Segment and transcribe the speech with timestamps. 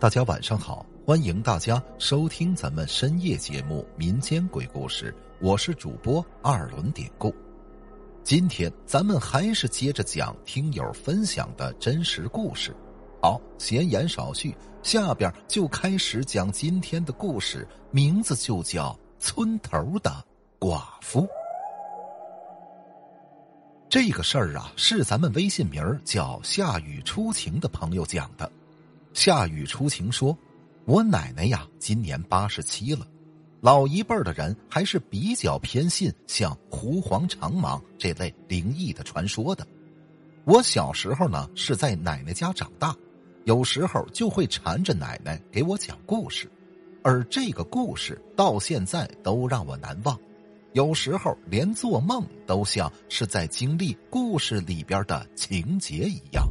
[0.00, 5.12] 大家晚上好，欢迎大家收听咱们深夜节目《民间鬼故事》，
[5.42, 7.34] 我是主播二轮典故。
[8.24, 12.74] 今天咱们还是接着讲听友分享的真实故事。
[13.20, 20.10] 好，闲言少叙，下边就开始讲今天的故事，名字就叫《村头的
[20.58, 21.20] 寡妇》。
[23.90, 28.50] 这个事儿啊，是咱们微信名叫“夏雨初晴”的朋友讲的。
[29.12, 30.36] 夏雨初晴说
[30.86, 33.06] ：“我奶奶呀，今年八十七了。
[33.60, 39.66] 老一辈的人还是比较偏信像狐黄长蟒这类灵异的传说的。
[40.44, 42.96] 我小时候呢是在奶奶家长大，
[43.44, 46.50] 有时候就会缠着奶奶给我讲故事，
[47.02, 50.18] 而这个故事到现在都让我难忘。
[50.72, 56.48] 有时候连做梦都像是在经历故事里边的情节一样。”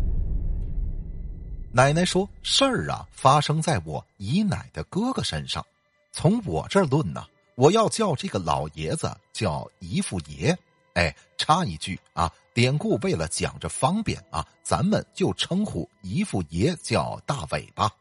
[1.71, 5.63] 奶奶说：“事儿啊，发生在我姨奶的哥哥身上。
[6.11, 10.57] 从我这儿论呢，我要叫这个老爷子叫姨父爷。
[10.95, 17.91] 哎，插一句啊，典故为了讲着方便啊，咱们就称呼姨父爷叫大伟吧。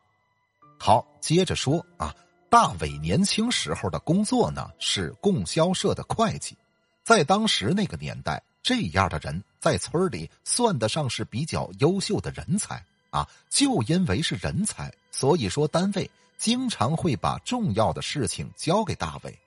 [0.78, 2.14] 好，接着说啊，
[2.48, 6.56] 大伟年轻时候的工作呢是供销社的会计，
[7.05, 19.39] 在当时那个年代，这样的人在村里算得上是比较优秀的人才。”啊，就因为是人才，所以说单位经常会把重要的事情交给大伟，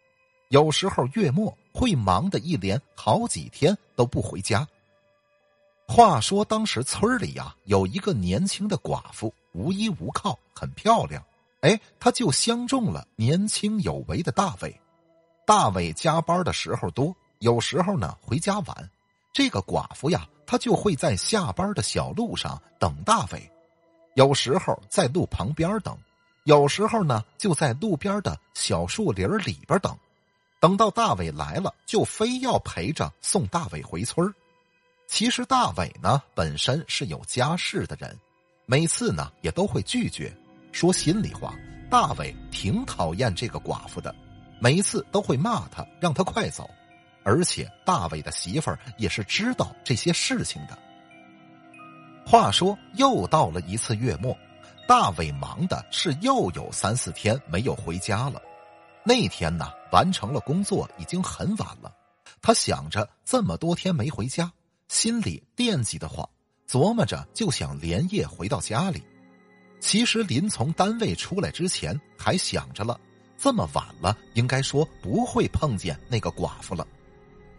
[0.49, 4.67] 有时候月末会忙得一连好几天都不回家。
[5.87, 11.23] 话说当时村里呀有一个年轻的寡妇，无依无靠，很漂亮，
[11.61, 14.79] 哎，她就相中了年轻有为的大伟。
[15.45, 18.89] 大伟加班的时候多，有时候呢回家晚，
[19.33, 20.27] 这个寡妇呀。
[20.51, 23.49] 他就会在下班的小路上等大伟，
[24.15, 25.97] 有时候在路旁边等，
[26.43, 29.97] 有时候呢就在路边的小树林里边等。
[30.59, 34.29] 等到大伟来了，就非要陪着送大伟回村
[35.07, 38.19] 其实大伟呢本身是有家室的人，
[38.65, 40.35] 每次呢也都会拒绝。
[40.73, 41.55] 说心里话，
[41.89, 44.13] 大伟挺讨厌这个寡妇的，
[44.59, 46.69] 每一次都会骂他，让他快走。
[47.23, 50.77] 而且大伟的媳妇儿也是知道这些事情的。
[52.25, 54.37] 话说又到了一次月末，
[54.87, 58.41] 大伟忙的是又有三四天没有回家了。
[59.03, 61.91] 那天呢，完成了工作已经很晚了，
[62.41, 64.51] 他想着这么多天没回家，
[64.87, 66.27] 心里惦记的慌，
[66.69, 69.03] 琢磨着就想连夜回到家里。
[69.79, 72.99] 其实临从单位出来之前，还想着了，
[73.35, 76.87] 这么晚了，应该说不会碰见那个寡妇了。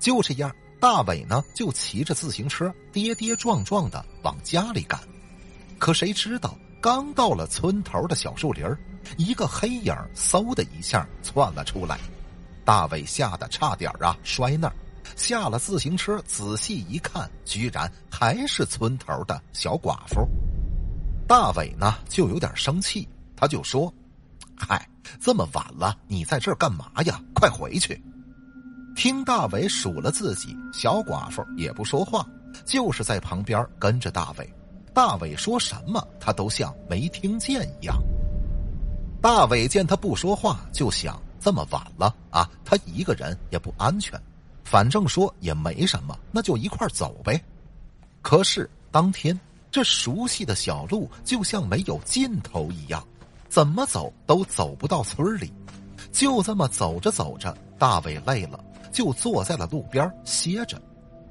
[0.03, 4.99] 就这样，大伟呢就骑着自行车跌跌撞撞的往家里赶。
[5.79, 8.67] 可谁知道，刚到了村头的小树林
[9.17, 12.01] 一个黑影嗖的一下窜了出来。
[12.65, 14.75] 大伟吓得差点啊摔那儿，
[15.15, 20.29] 下了自行车仔细一看，居然还是村头的小寡妇。
[21.29, 23.93] 大伟呢就有点生气，他就说
[24.59, 24.89] ：“嗨，
[25.21, 27.23] 这么晚了，你在这儿干嘛呀？
[27.33, 28.03] 快回去！”
[28.95, 32.27] 听大伟数了自己，小寡妇也不说话，
[32.65, 34.53] 就是在旁边跟着大伟。
[34.95, 37.97] 大伟说什么，他都像没听见一样。
[39.21, 44.21] 大伟见他不说话，就想这么晚了啊，他一个人也不安全，
[44.65, 47.43] 反正说也没什么，那就一块走呗。
[48.21, 49.39] 可是当天
[49.71, 53.03] 这熟悉的小路就像没有尽头一样，
[53.49, 55.53] 怎么走都走不到村里。
[56.13, 58.63] 就这么走着走着，大伟累了。
[58.93, 60.81] 就坐在了路边歇着，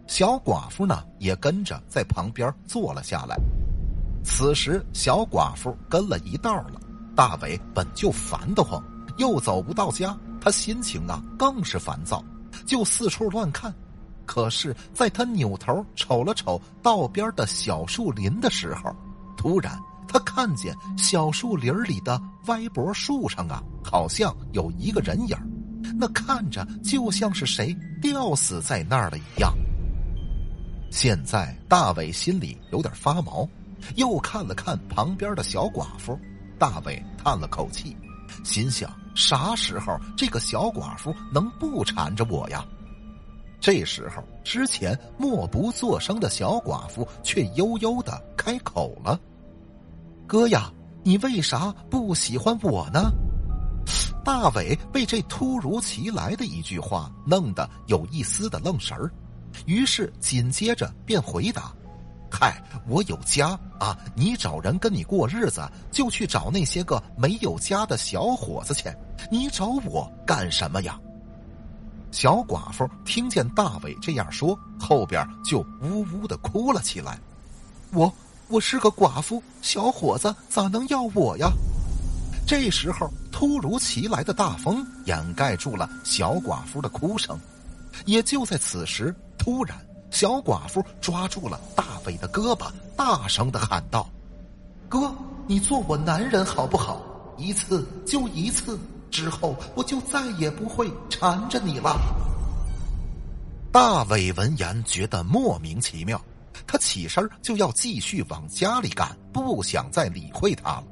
[0.08, 3.38] 小寡妇呢也跟着在旁边坐了下来。
[4.24, 6.82] 此时小寡妇跟了一道了，
[7.16, 8.84] 大伟本就烦得慌，
[9.18, 12.24] 又走不到家，他心情啊更是烦躁，
[12.66, 13.74] 就四处乱看。
[14.26, 18.96] 可是，在他扭头瞅了瞅道边的小树林的时候，
[19.36, 25.36] 突然他看见小树林里的歪脖树上啊，好像有一个人影
[25.98, 29.54] 那看着就像是谁吊死在那儿了一样。
[30.90, 33.48] 现在大伟心里有点发毛，
[33.96, 36.20] 又看了看旁边的小寡妇，
[36.60, 37.96] 大伟叹了口气，
[38.44, 42.66] 心想：啥时候这个小寡妇能不缠着我呀？
[43.60, 49.20] 这时候，之前默不作声的小寡妇却悠悠的开口了
[50.26, 50.72] ：“哥呀，
[51.04, 53.12] 你为啥不喜欢我呢？”
[54.24, 59.12] 大伟被这突如其来的一句话弄得有一丝的愣神儿，
[59.66, 61.72] 于是紧接着便回答
[62.32, 68.94] ：“嗨，我有家，啊，你找人跟你过日子，就去找那些个没有家的小伙子去，
[69.32, 71.00] 你找我干什么呀？
[72.12, 77.18] 小寡妇听见大伟这样说，后边就呜呜的哭了起来。
[77.92, 78.12] 我
[78.50, 81.50] 我是个寡妇，小伙子咋能要我呀？
[82.46, 87.40] 这时候，突如其来的大风掩盖住了小寡妇的哭声。
[88.06, 89.78] 也就在此时，突然，
[90.10, 94.10] 小寡妇抓住了大伟的胳膊，大声的喊道
[94.90, 95.14] ：“哥，
[95.48, 97.02] 你做我男人好不好？
[97.38, 98.78] 一次就一次，
[99.10, 101.98] 之后我就再也不会缠着你了。”
[103.72, 106.22] 大伟闻言觉得莫名其妙，
[106.68, 110.84] 他起身就要继续往家里赶，不想再理会他了。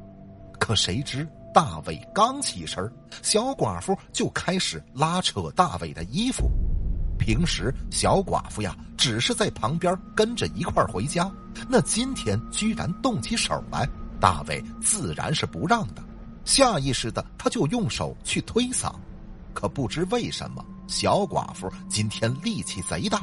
[0.59, 1.27] 可谁知
[1.59, 2.89] 大伟刚起身，
[3.21, 6.49] 小寡妇就开始拉扯大伟的衣服。
[7.17, 11.29] 平时小寡妇呀，只是在旁边跟着一块回家，
[11.67, 13.85] 那今天居然动起手来，
[14.21, 16.01] 大伟自然是不让的。
[16.45, 18.93] 下意识的，他就用手去推搡，
[19.53, 23.21] 可不知为什么，小寡妇今天力气贼大。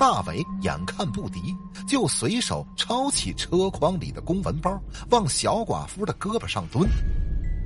[0.00, 1.54] 大伟眼看不敌，
[1.86, 4.80] 就随手抄起车筐里的公文包，
[5.10, 6.88] 往小寡妇的胳膊上蹲。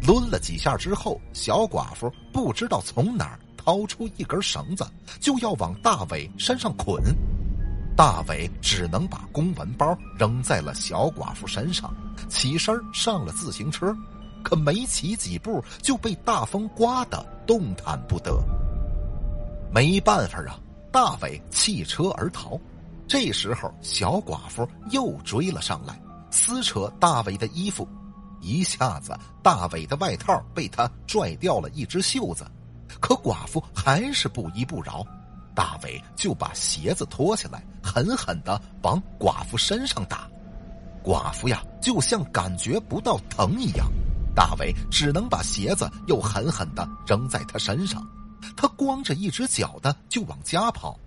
[0.06, 3.38] 抡了几下之后，小寡妇不知道从哪儿。
[3.62, 4.86] 掏出一根绳子，
[5.20, 7.14] 就要往大伟身上捆，
[7.94, 11.94] 大伟只能把公文包扔在了小寡妇身上，
[12.26, 13.94] 起身上了自行车，
[14.42, 18.42] 可没骑几步就被大风刮得动弹不得。
[19.70, 20.58] 没办法啊，
[20.90, 22.58] 大伟弃车而逃。
[23.06, 26.00] 这时候，小寡妇又追了上来，
[26.30, 27.86] 撕扯大伟的衣服，
[28.40, 32.46] 一下子，大伟的外套被他拽掉了一只袖子。
[33.00, 35.06] 可寡妇还是不依不饶，
[35.54, 40.28] 大伟就把鞋子脱下来，狠狠的往寡妇身上打。
[41.02, 43.86] 寡妇呀，就像感觉不到疼一样。
[44.34, 48.06] 大伟只能把鞋子又狠狠的扔在他身上。
[48.56, 50.98] 他光着一只脚的就往家跑，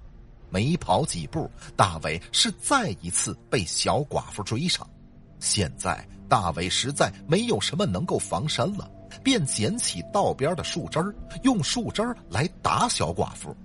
[0.49, 4.87] 没跑几步，大伟是再一次被小寡妇追上。
[5.43, 8.89] 现在大伟实在没有什么能够防身了。
[9.21, 11.13] 便捡起道边的树枝儿，
[11.43, 13.55] 用树枝儿来打小寡妇。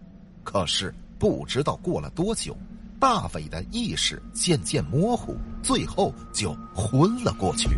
[0.45, 2.55] 可是不知道过了多久，
[3.01, 7.71] 大伟的意识渐渐模糊，最后就昏了过去。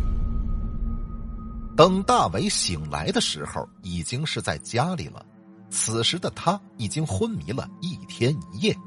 [1.77, 5.25] 等大伟醒来的时候，已经是在家里了。
[5.69, 8.77] 此时的他已经昏迷了一天一夜。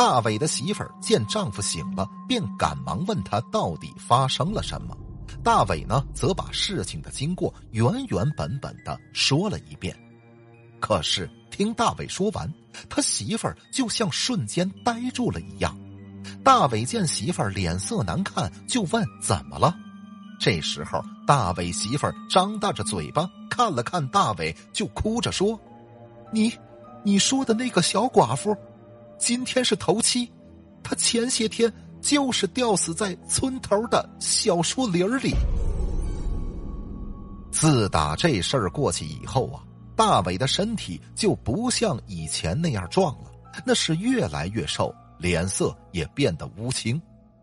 [0.00, 4.96] 大伟的媳妇儿见丈夫醒了，便赶忙问他到底发生了什么。
[5.44, 9.94] 大伟呢，则把事情的经过原原本本的说了一遍。
[10.80, 12.50] 可是听大伟说完，
[12.88, 15.78] 他媳妇儿就像瞬间呆住了一样。
[16.42, 19.76] 大伟见媳妇儿脸色难看，就问怎么了。
[20.40, 25.60] 这时候，大伟媳妇儿张大着嘴巴看了看大伟，就哭着说
[26.32, 26.50] ：“你，
[27.04, 28.56] 你说的那个小寡妇，
[29.20, 30.28] 今天是头七，
[30.82, 31.72] 他前些天。”
[32.02, 35.34] 就是吊死在村头的小树林里。
[37.52, 39.60] 自打这事儿过去以后啊，
[39.94, 43.30] 大伟的身体就不像以前那样壮了，
[43.66, 46.98] 那是越来越瘦，脸色也变得乌青。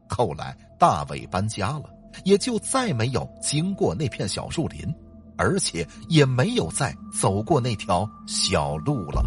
[0.10, 1.84] 后来大伟搬家了，
[2.24, 4.92] 也就再没有经过那片小树林，
[5.38, 9.24] 而且也没有再走过那条小路了。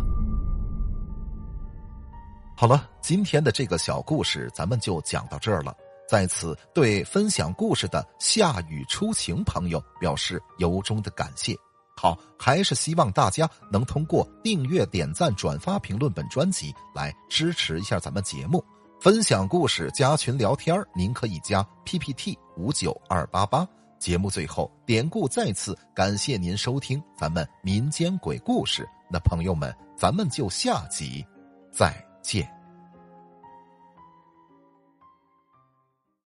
[2.60, 5.74] 好了，今天的这个小故事咱们就讲到这儿了。
[6.06, 11.56] 在此，对分享故事的夏雨初晴朋友表示由衷的感谢。
[11.96, 18.62] 好，还是希望大家能通过订阅、点赞、转发、评论本专辑来支持一下咱们节目。
[19.00, 23.66] 分享故事、加群聊天您可以加 PPT 五九二八八。
[23.98, 28.86] 节目最后，典故再次感谢您收听咱们民间鬼故事。
[29.10, 31.24] 那朋友们，咱们就下集
[31.72, 32.09] 再。
[32.22, 32.59] 见。